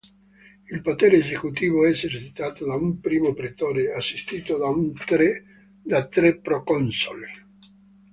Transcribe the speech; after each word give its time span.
Il 0.67 0.81
potere 0.81 1.17
esecutivo 1.17 1.85
è 1.85 1.89
esercitato 1.91 2.65
da 2.65 2.73
un 2.73 2.99
Primo 2.99 3.35
Pretore, 3.35 3.93
assistito 3.93 4.57
da 4.57 4.73
tre 6.07 6.39
Proconsoli. 6.39 7.27